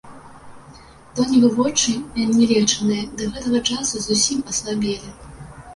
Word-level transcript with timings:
Тоневы 1.19 1.49
вочы, 1.57 1.93
не 2.39 2.47
лечаныя 2.53 3.03
да 3.21 3.31
гэтага 3.35 3.63
часу, 3.69 3.95
зусім 4.09 4.39
аслабелі. 4.53 5.09